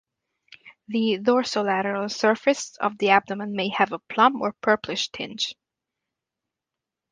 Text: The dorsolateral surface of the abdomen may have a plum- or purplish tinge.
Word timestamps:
The 0.87 1.19
dorsolateral 1.21 2.09
surface 2.11 2.75
of 2.77 2.97
the 2.97 3.11
abdomen 3.11 3.53
may 3.55 3.69
have 3.69 3.91
a 3.91 3.99
plum- 3.99 4.41
or 4.41 4.53
purplish 4.53 5.09
tinge. 5.09 5.53